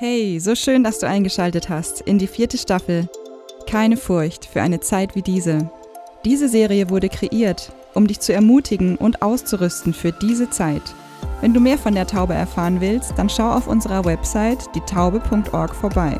[0.00, 3.08] Hey, so schön, dass du eingeschaltet hast in die vierte Staffel.
[3.68, 5.72] Keine Furcht für eine Zeit wie diese.
[6.24, 10.82] Diese Serie wurde kreiert, um dich zu ermutigen und auszurüsten für diese Zeit.
[11.40, 16.16] Wenn du mehr von der Taube erfahren willst, dann schau auf unserer Website dietaube.org vorbei.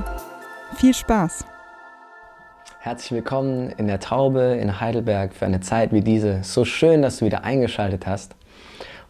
[0.75, 1.45] Viel Spaß!
[2.81, 6.43] Herzlich willkommen in der Taube in Heidelberg für eine Zeit wie diese.
[6.43, 8.35] So schön, dass du wieder eingeschaltet hast.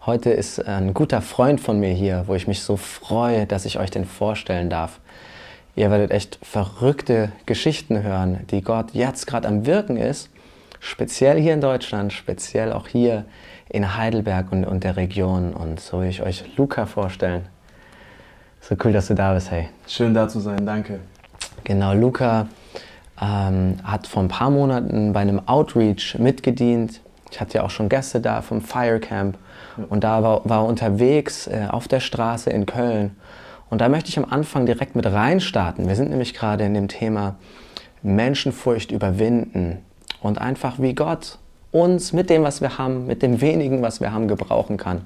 [0.08, 3.78] Heute ist ein guter Freund von mir hier, wo ich mich so freue, dass ich
[3.78, 5.00] euch den vorstellen darf.
[5.76, 10.30] Ihr werdet echt verrückte Geschichten hören, die Gott jetzt gerade am Wirken ist,
[10.80, 13.26] speziell hier in Deutschland, speziell auch hier
[13.68, 15.52] in Heidelberg und, und der Region.
[15.52, 17.44] Und so will ich euch Luca vorstellen.
[18.62, 19.68] So cool, dass du da bist, hey.
[19.86, 21.00] Schön da zu sein, danke.
[21.64, 22.48] Genau, Luca
[23.20, 27.02] ähm, hat vor ein paar Monaten bei einem Outreach mitgedient.
[27.30, 29.36] Ich hatte ja auch schon Gäste da vom Firecamp.
[29.88, 33.16] Und da war, war unterwegs äh, auf der Straße in Köln.
[33.70, 35.88] Und da möchte ich am Anfang direkt mit reinstarten.
[35.88, 37.36] Wir sind nämlich gerade in dem Thema
[38.02, 39.78] Menschenfurcht überwinden
[40.22, 41.38] und einfach wie Gott
[41.70, 45.02] uns mit dem, was wir haben, mit dem wenigen, was wir haben, gebrauchen kann,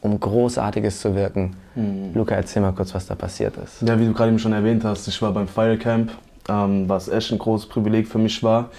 [0.00, 1.56] um Großartiges zu wirken.
[1.74, 2.12] Mhm.
[2.14, 3.82] Luca, erzähl mal kurz, was da passiert ist.
[3.82, 6.12] Ja, wie du gerade eben schon erwähnt hast, ich war beim Firecamp,
[6.48, 8.70] ähm, was echt ein großes Privileg für mich war.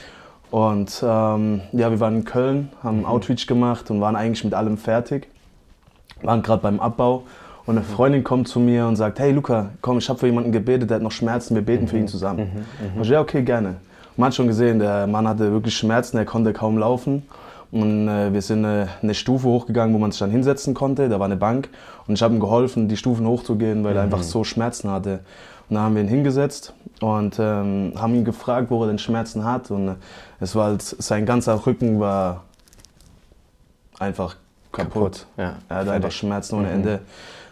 [0.52, 3.06] Und ähm, ja, wir waren in Köln, haben mhm.
[3.06, 5.28] Outreach gemacht und waren eigentlich mit allem fertig.
[6.22, 7.24] Waren gerade beim Abbau
[7.66, 10.52] und eine Freundin kommt zu mir und sagt, hey Luca, komm, ich habe für jemanden
[10.52, 11.88] gebetet, der hat noch Schmerzen, wir beten mhm.
[11.88, 12.66] für ihn zusammen.
[12.80, 12.96] Mhm.
[12.96, 13.02] mhm.
[13.04, 13.76] Ich, ja, okay, gerne.
[14.18, 17.24] Man hat schon gesehen, der Mann hatte wirklich Schmerzen, er konnte kaum laufen.
[17.72, 21.08] Und äh, wir sind äh, eine Stufe hochgegangen, wo man sich dann hinsetzen konnte.
[21.08, 21.70] Da war eine Bank.
[22.08, 24.24] Und ich habe ihm geholfen, die Stufen hochzugehen, weil er einfach mhm.
[24.24, 25.20] so Schmerzen hatte.
[25.70, 29.46] Und dann haben wir ihn hingesetzt und ähm, haben ihn gefragt, wo er denn Schmerzen
[29.46, 29.70] hat.
[29.70, 29.96] Und
[30.40, 32.44] es war halt, sein ganzer Rücken war
[34.00, 34.36] einfach
[34.72, 34.94] kaputt.
[34.94, 35.26] kaputt.
[35.38, 36.74] Ja, er hatte einfach Schmerzen ohne mhm.
[36.74, 37.00] Ende,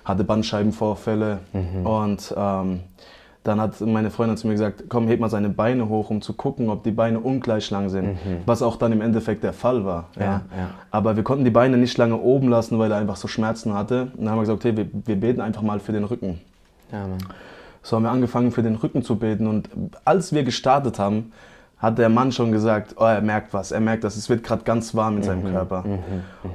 [0.03, 1.39] hatte Bandscheibenvorfälle.
[1.53, 1.85] Mhm.
[1.85, 2.79] Und ähm,
[3.43, 6.33] dann hat meine Freundin zu mir gesagt, komm, heb mal seine Beine hoch, um zu
[6.33, 8.07] gucken, ob die Beine ungleich lang sind.
[8.07, 8.41] Mhm.
[8.45, 10.05] Was auch dann im Endeffekt der Fall war.
[10.19, 10.41] Ja, ja.
[10.91, 14.11] Aber wir konnten die Beine nicht lange oben lassen, weil er einfach so Schmerzen hatte.
[14.17, 16.41] Und dann haben wir gesagt, okay, wir, wir beten einfach mal für den Rücken.
[16.91, 17.19] Ja, Mann.
[17.87, 19.69] So haben wir angefangen für den Rücken zu beten und
[20.03, 21.31] als wir gestartet haben,
[21.77, 24.63] hat der Mann schon gesagt, oh, er merkt was, er merkt das, es wird gerade
[24.65, 25.83] ganz warm in seinem mhm, Körper.
[25.83, 25.93] Mhm,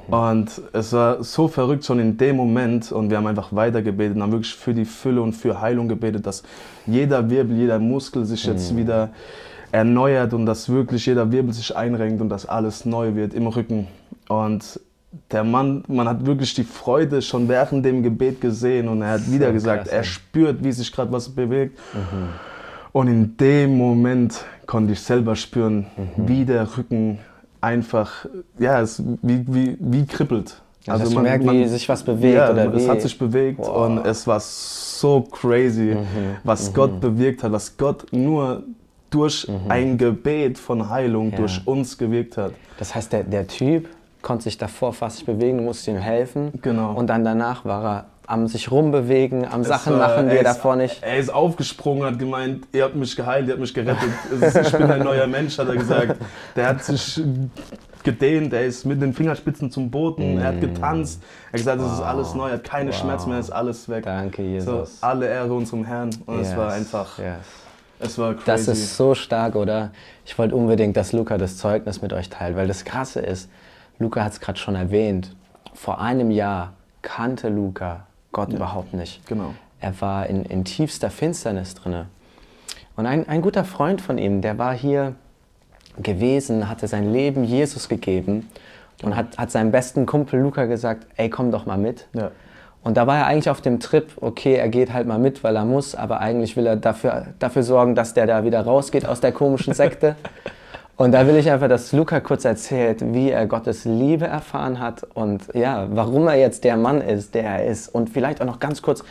[0.09, 0.13] mhm.
[0.13, 4.15] Und es war so verrückt schon in dem Moment und wir haben einfach weiter gebetet
[4.15, 6.43] und haben wirklich für die Fülle und für Heilung gebetet, dass
[6.85, 8.77] jeder Wirbel, jeder Muskel sich jetzt mhm.
[8.77, 9.09] wieder
[9.71, 13.87] erneuert und dass wirklich jeder Wirbel sich einrenkt und dass alles neu wird im Rücken.
[14.29, 14.79] Und
[15.31, 19.31] der Mann, man hat wirklich die Freude schon während dem Gebet gesehen und er hat
[19.31, 21.79] wieder so gesagt, krass, er spürt, wie sich gerade was bewegt.
[21.93, 22.29] Mhm.
[22.91, 26.27] Und in dem Moment konnte ich selber spüren, mhm.
[26.27, 27.19] wie der Rücken
[27.61, 28.25] einfach,
[28.59, 30.61] ja, es, wie, wie, wie kribbelt.
[30.85, 33.87] Also, also man merkt, wie sich was bewegt ja, oder es hat sich bewegt wow.
[33.87, 36.37] und es war so crazy, mhm.
[36.43, 36.73] was mhm.
[36.73, 38.63] Gott bewirkt hat, was Gott nur
[39.09, 39.69] durch mhm.
[39.69, 41.37] ein Gebet von Heilung ja.
[41.37, 42.51] durch uns gewirkt hat.
[42.79, 43.87] Das heißt, der, der Typ
[44.23, 46.51] konnte sich davor fast nicht bewegen, du musst ihm helfen.
[46.61, 46.93] Genau.
[46.93, 50.43] Und dann danach war er am sich rumbewegen, am es Sachen war, machen, die er
[50.43, 51.03] davor nicht.
[51.03, 54.09] Er ist aufgesprungen, hat gemeint, ihr habt mich geheilt, ihr habt mich gerettet.
[54.31, 56.15] ich bin ein neuer Mensch, hat er gesagt.
[56.55, 57.21] Der hat sich
[58.03, 60.39] gedehnt, er ist mit den Fingerspitzen zum Boden, mm.
[60.39, 61.21] er hat getanzt.
[61.21, 61.93] Er hat gesagt, es wow.
[61.93, 62.97] ist alles neu, er hat keine wow.
[62.97, 64.03] Schmerzen mehr, ist alles weg.
[64.03, 64.99] Danke, Jesus.
[64.99, 66.09] So, alle Ehre unserem Herrn.
[66.25, 66.49] Und yes.
[66.49, 67.19] es war einfach.
[67.19, 67.27] Yes.
[67.99, 68.45] Es war crazy.
[68.45, 69.91] Das ist so stark, oder?
[70.25, 73.49] Ich wollte unbedingt, dass Luca das Zeugnis mit euch teilt, weil das Krasse ist,
[74.03, 75.35] Luca hat es gerade schon erwähnt,
[75.73, 78.57] vor einem Jahr kannte Luca Gott ja.
[78.57, 79.25] überhaupt nicht.
[79.27, 79.53] Genau.
[79.79, 82.05] Er war in, in tiefster Finsternis drin.
[82.95, 85.15] Und ein, ein guter Freund von ihm, der war hier
[85.97, 88.49] gewesen, hatte sein Leben Jesus gegeben
[89.01, 92.07] und hat, hat seinem besten Kumpel Luca gesagt, ey, komm doch mal mit.
[92.13, 92.31] Ja.
[92.83, 95.55] Und da war er eigentlich auf dem Trip, okay, er geht halt mal mit, weil
[95.55, 99.21] er muss, aber eigentlich will er dafür, dafür sorgen, dass der da wieder rausgeht aus
[99.21, 100.15] der komischen Sekte.
[100.95, 105.03] Und da will ich einfach, dass Luca kurz erzählt, wie er Gottes Liebe erfahren hat
[105.15, 107.87] und ja, warum er jetzt der Mann ist, der er ist.
[107.87, 109.03] Und vielleicht auch noch ganz kurz,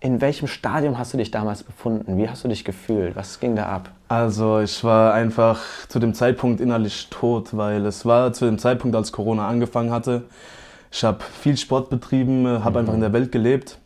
[0.00, 2.16] in welchem Stadium hast du dich damals befunden?
[2.16, 3.14] Wie hast du dich gefühlt?
[3.14, 3.90] Was ging da ab?
[4.08, 8.96] Also ich war einfach zu dem Zeitpunkt innerlich tot, weil es war zu dem Zeitpunkt,
[8.96, 10.22] als Corona angefangen hatte.
[10.90, 12.76] Ich habe viel Sport betrieben, habe mhm.
[12.78, 13.78] einfach in der Welt gelebt.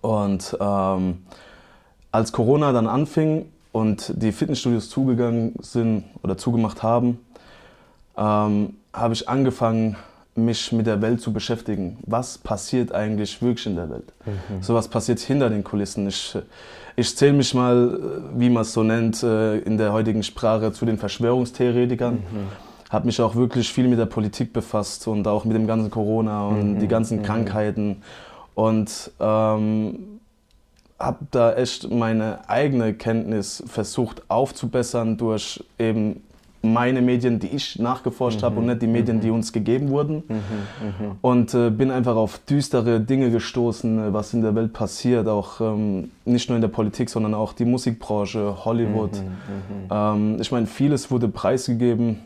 [0.00, 1.24] Und ähm,
[2.12, 7.18] als Corona dann anfing, und die Fitnessstudios zugegangen sind oder zugemacht haben,
[8.16, 9.96] ähm, habe ich angefangen,
[10.34, 11.98] mich mit der Welt zu beschäftigen.
[12.06, 14.12] Was passiert eigentlich wirklich in der Welt?
[14.24, 14.62] Mhm.
[14.62, 16.06] So was passiert hinter den Kulissen.
[16.08, 16.36] Ich,
[16.96, 17.98] ich zähle mich mal,
[18.36, 22.14] wie man es so nennt, äh, in der heutigen Sprache zu den Verschwörungstheoretikern.
[22.14, 22.90] Mhm.
[22.90, 26.48] Habe mich auch wirklich viel mit der Politik befasst und auch mit dem ganzen Corona
[26.48, 26.78] und mhm.
[26.80, 27.22] die ganzen mhm.
[27.22, 28.02] Krankheiten.
[28.54, 30.19] Und ähm,
[31.00, 36.22] habe da echt meine eigene Kenntnis versucht aufzubessern durch eben
[36.62, 38.44] meine Medien, die ich nachgeforscht mhm.
[38.44, 39.20] habe und nicht die Medien, mhm.
[39.22, 40.22] die uns gegeben wurden.
[40.28, 40.34] Mhm.
[40.34, 41.12] mhm.
[41.22, 45.60] Und äh, bin einfach auf düstere Dinge gestoßen, äh, was in der Welt passiert, auch
[45.60, 49.12] ähm, nicht nur in der Politik, sondern auch die Musikbranche, Hollywood.
[49.12, 49.18] Mhm.
[49.18, 49.88] mhm.
[49.90, 52.18] Ähm, ich meine, vieles wurde preisgegeben.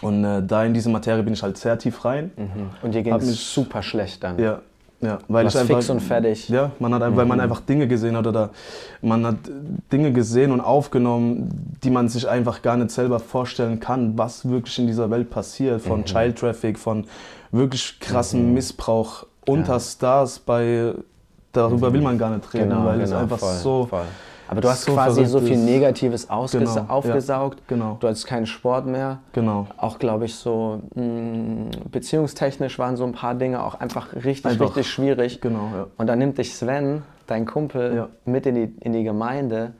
[0.00, 2.30] Und äh, da in diese Materie bin ich halt sehr tief rein.
[2.82, 4.38] Und dir ging es super schlecht dann.
[4.38, 4.62] Ja,
[5.02, 6.48] ja, weil Was ich einfach, fix und fertig.
[6.50, 7.16] Ja, man hat, mhm.
[7.16, 7.44] weil man mhm.
[7.44, 8.50] einfach Dinge gesehen hat oder
[9.00, 9.36] man hat
[9.90, 11.48] Dinge gesehen und aufgenommen,
[11.82, 15.80] die man sich einfach gar nicht selber vorstellen kann, was wirklich in dieser Welt passiert,
[15.80, 16.04] von mhm.
[16.04, 17.06] Child Traffic, von
[17.50, 18.54] wirklich krassem mhm.
[18.54, 19.80] Missbrauch unter ja.
[19.80, 20.94] Stars bei
[21.52, 21.94] darüber mhm.
[21.94, 24.04] will man gar nicht reden, genau, weil genau, es einfach voll, so voll.
[24.50, 27.60] Aber du hast so quasi so viel Negatives genau, aufgesaugt.
[27.60, 27.96] Ja, genau.
[28.00, 29.20] Du hattest keinen Sport mehr.
[29.32, 29.68] Genau.
[29.76, 34.46] Auch, glaube ich, so mh, mm, beziehungstechnisch waren so ein paar Dinge auch einfach richtig,
[34.46, 35.40] einfach, richtig schwierig.
[35.40, 35.86] Genau, ja.
[35.96, 38.08] Und dann nimmt dich Sven, dein Kumpel, ja.
[38.24, 39.72] mit in die, in die Gemeinde.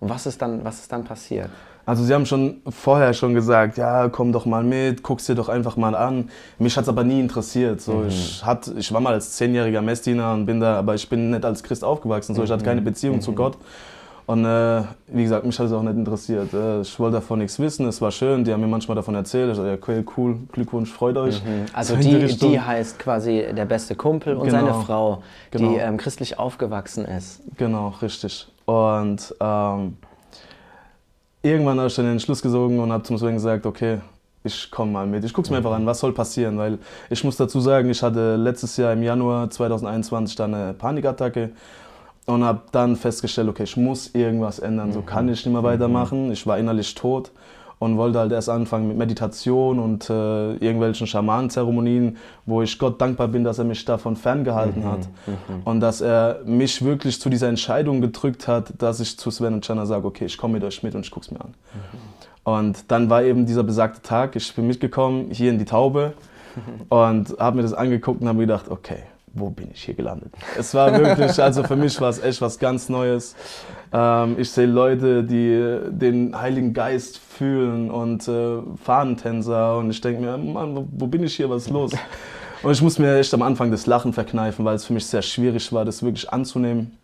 [0.00, 1.50] Und was ist, dann, was ist dann passiert?
[1.84, 5.50] Also sie haben schon vorher schon gesagt, ja, komm doch mal mit, guck's dir doch
[5.50, 6.30] einfach mal an.
[6.58, 7.82] Mich hat's aber nie interessiert.
[7.82, 8.08] So, mhm.
[8.08, 11.44] ich, hat, ich war mal als zehnjähriger Messdiener und bin da, aber ich bin nicht
[11.44, 12.34] als Christ aufgewachsen.
[12.34, 12.86] So, ich hatte keine mhm.
[12.86, 13.20] Beziehung mhm.
[13.20, 13.58] zu Gott.
[14.26, 16.52] Und äh, wie gesagt, mich hat es auch nicht interessiert.
[16.54, 19.50] Äh, ich wollte davon nichts wissen, es war schön, die haben mir manchmal davon erzählt.
[19.50, 21.44] Ich dachte, ja, okay, cool, Glückwunsch, freut euch.
[21.44, 21.66] Mhm.
[21.74, 24.60] Also die, die, die, heißt quasi der beste Kumpel und genau.
[24.60, 25.72] seine Frau, genau.
[25.72, 27.42] die ähm, christlich aufgewachsen ist.
[27.58, 28.48] Genau, richtig.
[28.64, 29.98] Und ähm,
[31.42, 33.98] irgendwann habe ich dann den Schluss gesogen und habe zum Sven gesagt, okay,
[34.42, 35.24] ich komme mal mit.
[35.24, 36.78] Ich gucke es mir einfach an, was soll passieren, weil
[37.10, 41.50] ich muss dazu sagen, ich hatte letztes Jahr im Januar 2021 dann eine Panikattacke
[42.26, 46.32] und habe dann festgestellt, okay, ich muss irgendwas ändern, so kann ich nicht mehr weitermachen.
[46.32, 47.30] Ich war innerlich tot
[47.78, 52.16] und wollte halt erst anfangen mit Meditation und äh, irgendwelchen Schamanenzeremonien,
[52.46, 55.62] wo ich Gott dankbar bin, dass er mich davon ferngehalten mhm, hat mhm.
[55.64, 59.66] und dass er mich wirklich zu dieser Entscheidung gedrückt hat, dass ich zu Sven und
[59.66, 61.50] Chana sage, okay, ich komme mit euch mit und ich gucke es mir an.
[61.74, 61.98] Mhm.
[62.44, 66.12] Und dann war eben dieser besagte Tag, ich bin mitgekommen hier in die Taube
[66.88, 69.02] und habe mir das angeguckt und habe gedacht, okay,
[69.34, 70.32] wo bin ich hier gelandet?
[70.58, 73.34] Es war wirklich, also für mich war es echt was ganz Neues.
[73.92, 80.20] Ähm, ich sehe Leute, die den Heiligen Geist fühlen und äh, Fahnentänzer und ich denke
[80.20, 81.92] mir, Mann, wo bin ich hier, was ist los?
[82.62, 85.20] Und ich muss mir echt am Anfang das Lachen verkneifen, weil es für mich sehr
[85.20, 86.96] schwierig war, das wirklich anzunehmen.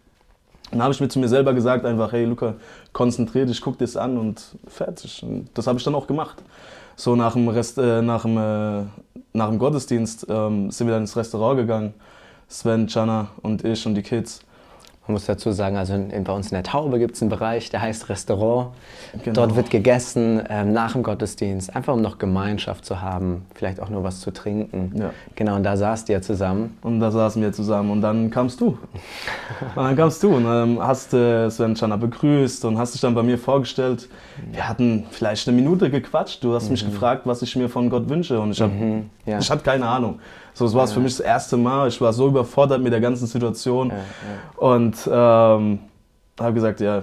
[0.70, 2.54] Dann habe ich mir zu mir selber gesagt, einfach, hey Luca,
[2.92, 5.22] konzentrier dich, guck dir das an und fertig.
[5.22, 6.42] Und das habe ich dann auch gemacht.
[6.96, 8.84] So nach dem, Rest, äh, nach dem, äh,
[9.32, 11.94] nach dem Gottesdienst ähm, sind wir dann ins Restaurant gegangen
[12.50, 14.40] Sven, Jana und ich und die Kids.
[15.06, 17.70] Man muss dazu sagen, also in, bei uns in der Taube gibt es einen Bereich,
[17.70, 18.68] der heißt Restaurant.
[19.24, 19.34] Genau.
[19.34, 23.88] Dort wird gegessen ähm, nach dem Gottesdienst, einfach um noch Gemeinschaft zu haben, vielleicht auch
[23.88, 24.92] nur was zu trinken.
[24.96, 25.10] Ja.
[25.36, 26.76] Genau, und da saßt ihr zusammen.
[26.82, 28.66] Und da saßen wir zusammen und dann kamst du.
[29.74, 33.14] und dann kamst du und ähm, hast äh, Sven Chana begrüßt und hast dich dann
[33.14, 34.08] bei mir vorgestellt.
[34.50, 36.42] Wir hatten vielleicht eine Minute gequatscht.
[36.42, 36.72] Du hast mhm.
[36.72, 39.08] mich gefragt, was ich mir von Gott wünsche und ich, hab, mhm.
[39.24, 39.38] ja.
[39.38, 40.18] ich hatte keine Ahnung.
[40.54, 40.94] So, das war es ja.
[40.94, 41.88] für mich das erste Mal.
[41.88, 43.90] Ich war so überfordert mit der ganzen Situation.
[43.90, 44.68] Ja, ja.
[44.68, 45.78] Und ähm,
[46.38, 47.02] habe gesagt, ja,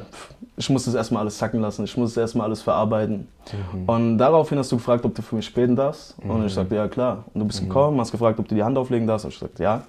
[0.55, 1.83] ich muss das erstmal alles sacken lassen.
[1.83, 3.27] Ich muss das erstmal alles verarbeiten.
[3.73, 3.87] Mhm.
[3.87, 6.21] Und daraufhin hast du gefragt, ob du für mich beten darfst.
[6.23, 6.31] Mhm.
[6.31, 7.25] Und ich sagte, ja, klar.
[7.33, 7.67] Und du bist mhm.
[7.67, 9.25] gekommen, hast gefragt, ob du die Hand auflegen darfst.
[9.25, 9.83] Und ich sagte, ja.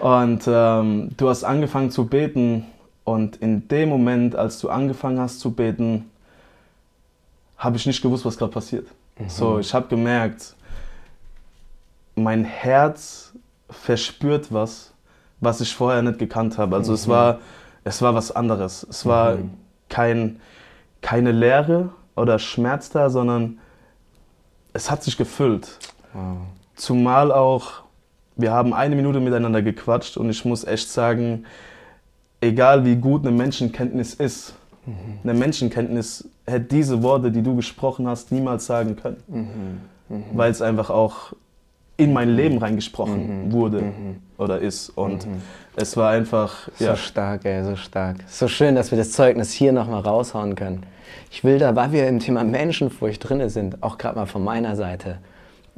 [0.00, 2.66] und ähm, du hast angefangen zu beten.
[3.04, 6.10] Und in dem Moment, als du angefangen hast zu beten,
[7.56, 8.88] habe ich nicht gewusst, was gerade passiert.
[9.18, 9.28] Mhm.
[9.28, 10.54] So, ich habe gemerkt,
[12.16, 13.32] mein Herz
[13.70, 14.92] verspürt was,
[15.40, 16.76] was ich vorher nicht gekannt habe.
[16.76, 16.96] Also mhm.
[16.96, 17.38] es, war,
[17.84, 18.86] es war was anderes.
[18.88, 19.50] Es war mhm.
[19.88, 20.40] kein,
[21.02, 23.58] keine Leere oder Schmerz da, sondern
[24.72, 25.78] es hat sich gefüllt.
[26.12, 26.38] Wow.
[26.74, 27.84] Zumal auch,
[28.36, 31.44] wir haben eine Minute miteinander gequatscht und ich muss echt sagen,
[32.40, 34.54] egal wie gut eine Menschenkenntnis ist,
[34.84, 34.94] mhm.
[35.22, 39.22] eine Menschenkenntnis hätte diese Worte, die du gesprochen hast, niemals sagen können.
[39.28, 40.16] Mhm.
[40.16, 40.24] Mhm.
[40.34, 41.32] Weil es einfach auch
[41.96, 43.52] in mein Leben reingesprochen mhm.
[43.52, 44.16] wurde mhm.
[44.36, 44.90] oder ist.
[44.90, 45.42] Und mhm.
[45.76, 46.68] es war einfach.
[46.78, 46.90] Ja.
[46.90, 48.16] So stark, ey, so stark.
[48.28, 50.84] So schön, dass wir das Zeugnis hier nochmal raushauen können.
[51.30, 54.76] Ich will da, weil wir im Thema Menschenfurcht drin sind, auch gerade mal von meiner
[54.76, 55.18] Seite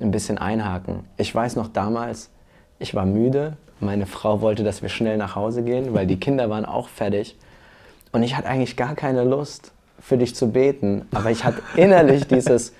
[0.01, 1.05] ein bisschen einhaken.
[1.17, 2.31] Ich weiß noch damals,
[2.79, 3.57] ich war müde.
[3.81, 7.37] Meine Frau wollte, dass wir schnell nach Hause gehen, weil die Kinder waren auch fertig.
[8.11, 11.07] Und ich hatte eigentlich gar keine Lust, für dich zu beten.
[11.13, 12.73] Aber ich hatte innerlich dieses,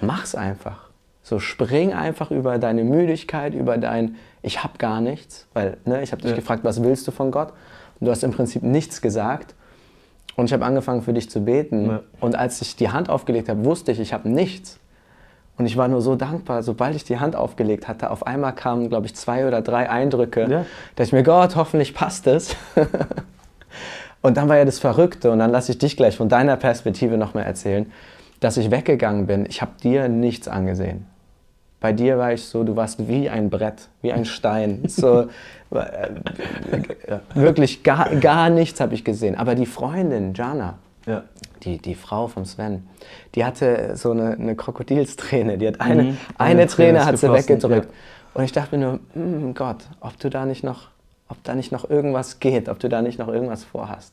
[0.00, 0.87] mach's einfach
[1.28, 6.12] so spring einfach über deine Müdigkeit, über dein Ich hab gar nichts, weil ne, ich
[6.12, 6.36] habe dich ja.
[6.36, 7.52] gefragt, was willst du von Gott?
[8.00, 9.54] Und du hast im Prinzip nichts gesagt.
[10.36, 11.86] Und ich habe angefangen für dich zu beten.
[11.86, 12.00] Ja.
[12.20, 14.78] Und als ich die Hand aufgelegt habe, wusste ich, ich habe nichts.
[15.56, 18.88] Und ich war nur so dankbar, sobald ich die Hand aufgelegt hatte, auf einmal kamen,
[18.88, 20.46] glaube ich, zwei oder drei Eindrücke.
[20.48, 20.64] Ja.
[20.94, 22.54] Da ich mir, Gott, hoffentlich passt es.
[24.22, 27.18] und dann war ja das Verrückte, und dann lasse ich dich gleich von deiner Perspektive
[27.18, 27.90] nochmal erzählen,
[28.38, 29.44] dass ich weggegangen bin.
[29.46, 31.06] Ich habe dir nichts angesehen.
[31.80, 34.82] Bei dir war ich so, du warst wie ein Brett, wie ein Stein.
[34.88, 35.28] So,
[35.70, 36.08] äh,
[37.34, 39.36] wirklich gar, gar nichts habe ich gesehen.
[39.36, 41.22] Aber die Freundin, Jana, Ja.
[41.62, 42.88] die, die Frau vom Sven,
[43.34, 45.58] die hatte so eine, eine Krokodilsträne.
[45.58, 46.08] Die hat eine, Mhm.
[46.08, 47.88] eine Eine Träne Träne hat sie weggedrückt.
[48.34, 50.88] Und ich dachte mir nur, "Mm, Gott, ob du da nicht noch,
[51.28, 54.12] ob da nicht noch irgendwas geht, ob du da nicht noch irgendwas vorhast.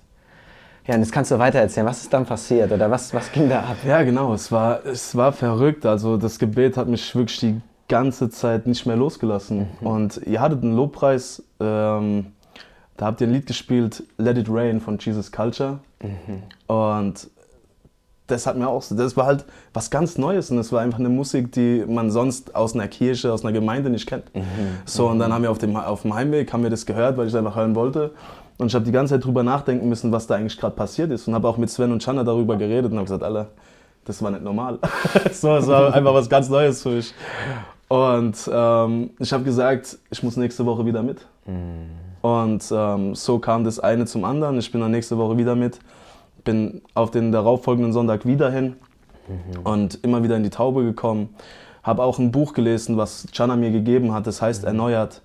[0.87, 1.85] Ja, und jetzt kannst du weiter erzählen.
[1.85, 3.77] Was ist dann passiert oder was, was ging da ab?
[3.87, 5.85] Ja, genau, es war, es war verrückt.
[5.85, 9.67] Also das Gebet hat mich wirklich die ganze Zeit nicht mehr losgelassen.
[9.81, 12.27] Und ihr hattet einen Lobpreis, ähm,
[12.97, 15.79] da habt ihr ein Lied gespielt, Let It Rain von Jesus Culture.
[16.67, 17.29] Und
[18.27, 21.09] das hat mir auch, das war halt was ganz Neues und es war einfach eine
[21.09, 24.25] Musik, die man sonst aus einer Kirche, aus einer Gemeinde nicht kennt.
[24.85, 27.27] So, und dann haben wir auf dem, auf dem Heimweg, haben wir das gehört, weil
[27.27, 28.11] ich es einfach hören wollte.
[28.57, 31.27] Und ich habe die ganze Zeit drüber nachdenken müssen, was da eigentlich gerade passiert ist.
[31.27, 33.47] Und habe auch mit Sven und Channa darüber geredet und habe gesagt, Alter,
[34.05, 34.79] das war nicht normal.
[35.31, 37.13] so, es war einfach was ganz Neues für mich.
[37.87, 41.25] Und ähm, ich habe gesagt, ich muss nächste Woche wieder mit.
[42.21, 44.57] Und ähm, so kam das eine zum anderen.
[44.57, 45.79] Ich bin dann nächste Woche wieder mit.
[46.43, 48.75] Bin auf den darauffolgenden Sonntag wieder hin
[49.63, 51.35] und immer wieder in die Taube gekommen.
[51.83, 55.21] Habe auch ein Buch gelesen, was Chana mir gegeben hat, das heißt Erneuert,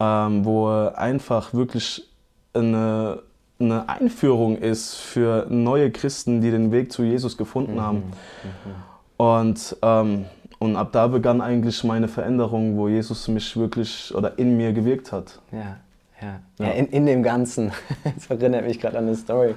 [0.00, 2.08] ähm, wo einfach wirklich
[2.54, 3.22] eine,
[3.60, 8.02] eine Einführung ist für neue Christen, die den Weg zu Jesus gefunden haben.
[9.16, 10.24] Und, ähm,
[10.58, 15.12] und ab da begann eigentlich meine Veränderung, wo Jesus mich wirklich oder in mir gewirkt
[15.12, 15.40] hat.
[15.52, 15.76] Ja,
[16.20, 16.40] ja.
[16.58, 16.66] Ja.
[16.66, 17.72] ja in, in dem Ganzen,
[18.14, 19.54] das erinnert mich gerade an eine Story,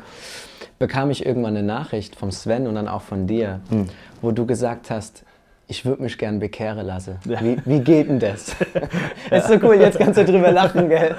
[0.79, 3.85] bekam ich irgendwann eine Nachricht vom Sven und dann auch von dir, Hm.
[4.21, 5.23] wo du gesagt hast,
[5.67, 7.17] ich würde mich gern bekehren lassen.
[7.25, 7.41] Ja.
[7.41, 8.50] Wie, wie geht denn das?
[9.31, 11.15] ist so cool, jetzt kannst du drüber lachen, gell?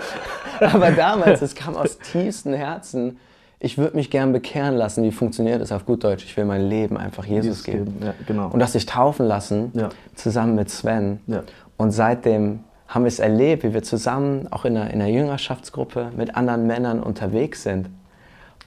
[0.60, 3.18] Aber damals, es kam aus tiefstem Herzen,
[3.58, 5.02] ich würde mich gern bekehren lassen.
[5.02, 6.24] Wie funktioniert das auf gut Deutsch?
[6.24, 7.84] Ich will mein Leben einfach Jesus, Jesus geben.
[7.86, 8.48] geben, ja, genau.
[8.48, 9.88] Und das sich taufen lassen, Ja.
[10.14, 11.20] zusammen mit Sven.
[11.26, 11.42] Ja.
[11.78, 16.12] Und seitdem haben wir es erlebt, wie wir zusammen auch in einer, in einer Jüngerschaftsgruppe
[16.16, 17.88] mit anderen Männern unterwegs sind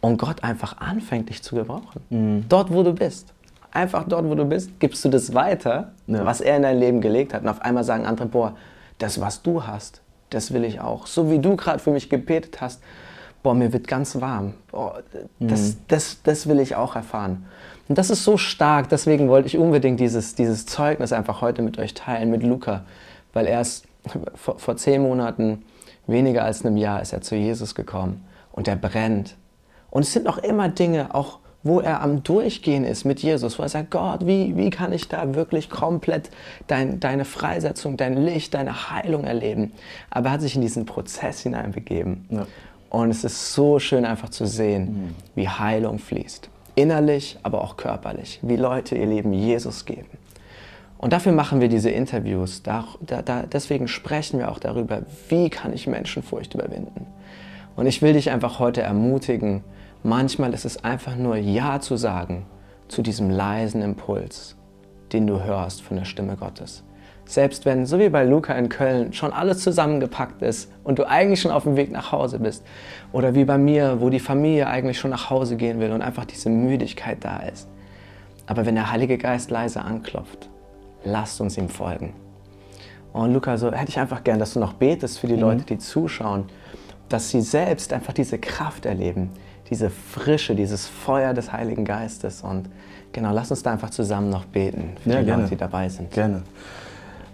[0.02, 2.02] und Gott einfach anfängt, dich zu gebrauchen.
[2.10, 2.46] Mhm.
[2.50, 3.34] Dort, wo du bist.
[3.72, 6.26] Einfach dort, wo du bist, gibst du das weiter, Ja.
[6.26, 7.44] was er in dein Leben gelegt hat.
[7.44, 8.56] Und auf einmal sagen andere, boah,
[8.98, 11.08] das, was du hast, das will ich auch.
[11.08, 12.82] So wie du gerade für mich gebetet hast,
[13.44, 14.54] boah, mir wird ganz warm.
[14.72, 15.02] Boah,
[15.40, 17.46] das, das, das will ich auch erfahren.
[17.88, 21.80] Und das ist so stark, deswegen wollte ich unbedingt dieses, dieses Zeugnis einfach heute mit
[21.80, 22.84] euch teilen, mit Luca,
[23.34, 23.86] weil er ist
[24.36, 25.64] vor, vor zehn Monaten,
[26.06, 29.36] weniger als einem Jahr, ist er zu Jesus gekommen und er brennt.
[29.90, 33.64] Und es sind noch immer Dinge, auch wo er am Durchgehen ist mit Jesus, wo
[33.64, 36.30] er sagt, Gott, wie, wie kann ich da wirklich komplett
[36.68, 39.74] dein, deine Freisetzung, dein Licht, deine Heilung erleben?
[40.10, 42.26] Aber er hat sich in diesen Prozess hineinbegeben.
[42.30, 42.48] Ja.
[42.90, 46.50] Und es ist so schön einfach zu sehen, wie Heilung fließt.
[46.76, 48.40] Innerlich, aber auch körperlich.
[48.42, 50.08] Wie Leute ihr Leben Jesus geben.
[50.98, 52.64] Und dafür machen wir diese Interviews.
[52.64, 57.06] Da, da, da, deswegen sprechen wir auch darüber, wie kann ich Menschenfurcht überwinden.
[57.76, 59.64] Und ich will dich einfach heute ermutigen,
[60.04, 62.46] manchmal ist es einfach nur Ja zu sagen
[62.88, 64.56] zu diesem leisen Impuls,
[65.14, 66.84] den du hörst von der Stimme Gottes.
[67.26, 71.40] Selbst wenn, so wie bei Luca in Köln, schon alles zusammengepackt ist und du eigentlich
[71.40, 72.66] schon auf dem Weg nach Hause bist.
[73.12, 76.26] Oder wie bei mir, wo die Familie eigentlich schon nach Hause gehen will und einfach
[76.26, 77.68] diese Müdigkeit da ist.
[78.48, 80.50] Aber wenn der Heilige Geist leise anklopft,
[81.04, 82.16] lasst uns ihm folgen.
[83.14, 85.78] Und Luca, so hätte ich einfach gern, dass du noch betest für die Leute, die
[85.78, 86.46] zuschauen,
[87.10, 89.30] dass sie selbst einfach diese Kraft erleben,
[89.70, 92.42] diese Frische, dieses Feuer des Heiligen Geistes.
[92.42, 92.70] Und
[93.12, 95.44] genau, lass uns da einfach zusammen noch beten für Ja, die gerne.
[95.44, 96.12] Leute, die dabei sind.
[96.12, 96.44] Gerne.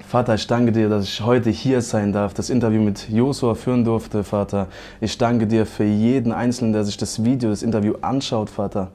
[0.07, 3.83] Vater, ich danke dir, dass ich heute hier sein darf, das Interview mit Josua führen
[3.83, 4.67] durfte, Vater.
[5.01, 8.91] Ich danke dir für jeden Einzelnen, der sich das Video, das Interview anschaut, Vater.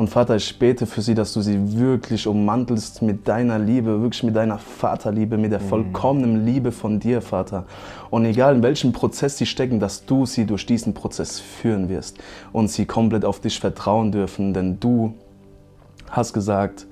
[0.00, 4.22] Und Vater, ich bete für sie, dass du sie wirklich ummantelst mit deiner Liebe, wirklich
[4.22, 7.66] mit deiner Vaterliebe, mit der vollkommenen Liebe von dir, Vater.
[8.08, 12.16] Und egal in welchem Prozess sie stecken, dass du sie durch diesen Prozess führen wirst
[12.50, 15.12] und sie komplett auf dich vertrauen dürfen, denn du
[16.08, 16.86] hast gesagt,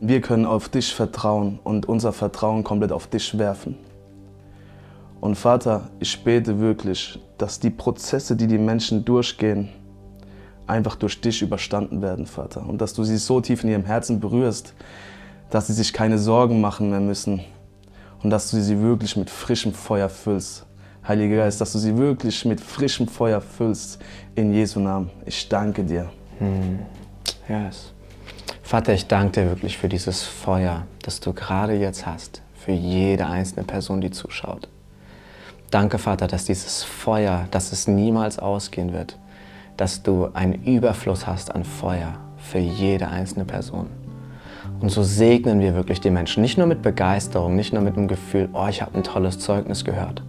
[0.00, 3.76] wir können auf dich vertrauen und unser Vertrauen komplett auf dich werfen.
[5.20, 9.68] Und Vater, ich bete wirklich, dass die Prozesse, die die Menschen durchgehen,
[10.66, 12.66] einfach durch dich überstanden werden, Vater.
[12.66, 14.74] Und dass du sie so tief in ihrem Herzen berührst,
[15.50, 17.40] dass sie sich keine Sorgen machen mehr müssen.
[18.22, 20.64] Und dass du sie wirklich mit frischem Feuer füllst.
[21.06, 24.00] Heiliger Geist, dass du sie wirklich mit frischem Feuer füllst.
[24.34, 25.10] In Jesu Namen.
[25.26, 26.10] Ich danke dir.
[27.48, 27.92] Yes.
[28.62, 33.26] Vater, ich danke dir wirklich für dieses Feuer, das du gerade jetzt hast, für jede
[33.26, 34.68] einzelne Person, die zuschaut.
[35.70, 39.18] Danke, Vater, dass dieses Feuer, dass es niemals ausgehen wird,
[39.76, 43.86] dass du einen Überfluss hast an Feuer für jede einzelne Person.
[44.80, 48.08] Und so segnen wir wirklich die Menschen, nicht nur mit Begeisterung, nicht nur mit dem
[48.08, 50.22] Gefühl, oh, ich habe ein tolles Zeugnis gehört,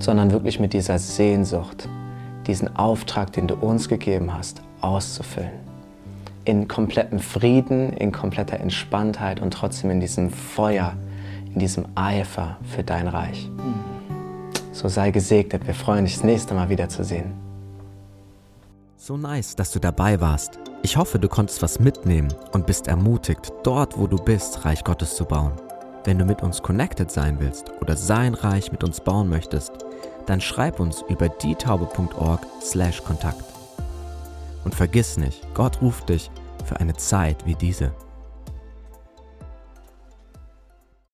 [0.00, 1.88] sondern wirklich mit dieser Sehnsucht,
[2.46, 5.50] diesen Auftrag, den du uns gegeben hast, auszufüllen.
[6.44, 10.94] In komplettem Frieden, in kompletter Entspanntheit und trotzdem in diesem Feuer,
[11.52, 13.50] in diesem Eifer für dein Reich.
[14.72, 15.66] So sei gesegnet.
[15.66, 17.47] Wir freuen uns, das nächste Mal wiederzusehen.
[19.08, 20.58] So nice, dass du dabei warst.
[20.82, 25.16] Ich hoffe, du konntest was mitnehmen und bist ermutigt, dort, wo du bist, Reich Gottes
[25.16, 25.52] zu bauen.
[26.04, 29.72] Wenn du mit uns connected sein willst oder sein Reich mit uns bauen möchtest,
[30.26, 33.44] dann schreib uns über dietaube.org/kontakt.
[34.64, 36.30] Und vergiss nicht, Gott ruft dich
[36.66, 37.94] für eine Zeit wie diese.